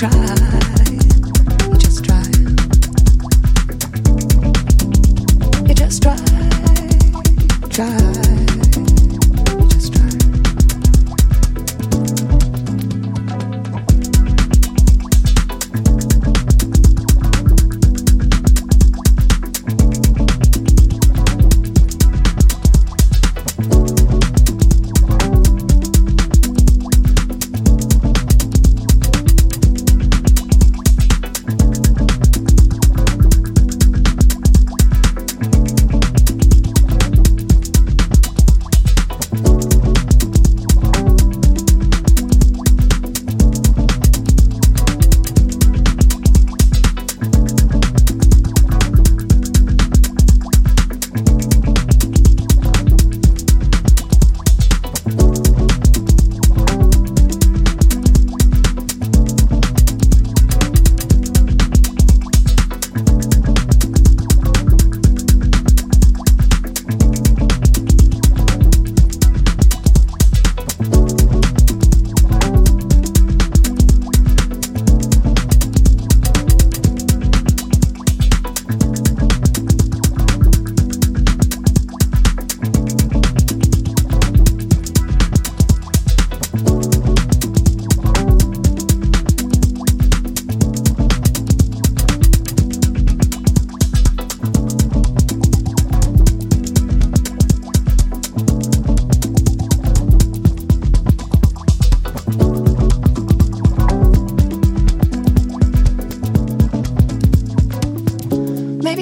drive. 0.00 0.39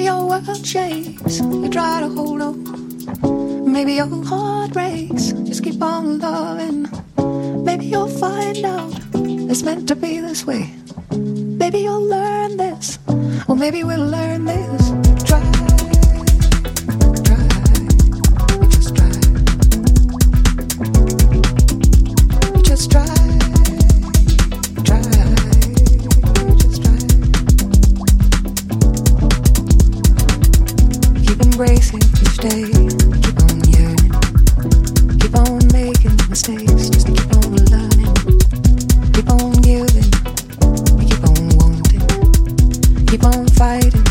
World 0.07 0.65
shakes, 0.65 1.39
you 1.39 1.69
try 1.69 1.99
to 1.99 2.07
hold 2.07 2.41
on. 2.41 3.71
Maybe 3.71 3.93
your 3.93 4.07
heart 4.25 4.71
breaks, 4.73 5.33
just 5.47 5.63
keep 5.63 5.81
on 5.81 6.19
loving. 6.19 6.87
Maybe 7.63 7.85
you'll 7.85 8.07
find 8.07 8.63
out 8.65 8.93
it's 9.49 9.63
meant 9.63 9.87
to 9.89 9.95
be 9.95 10.19
this 10.19 10.45
way. 10.45 10.73
Maybe 11.11 11.79
you'll 11.79 12.07
learn 12.07 12.57
this, 12.57 12.99
or 13.47 13.55
maybe 13.55 13.83
we'll 13.83 14.05
learn 14.05 14.45
this. 14.45 14.68
Each 31.59 32.37
day, 32.37 32.63
keep 32.71 33.37
on 33.41 33.59
yearning, 33.67 34.11
keep 35.19 35.35
on 35.35 35.59
making 35.73 36.15
mistakes, 36.29 36.89
just 36.89 37.07
keep 37.07 37.35
on 37.35 37.53
learning, 37.65 38.15
keep 39.11 39.29
on 39.29 39.51
giving, 39.59 40.09
keep 41.05 41.21
on 41.27 41.49
wanting, 41.57 43.05
keep 43.07 43.25
on 43.25 43.45
fighting. 43.49 44.08